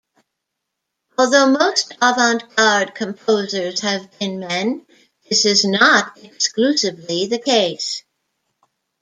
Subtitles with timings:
[1.19, 4.83] Although most avant-garde composers have been men,
[5.29, 8.01] this is not exclusively the case.